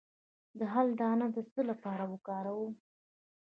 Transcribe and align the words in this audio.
د 0.59 0.61
هل 0.73 0.87
دانه 0.99 1.27
د 1.35 1.37
څه 1.51 1.61
لپاره 1.69 2.03
وکاروم؟ 2.13 2.73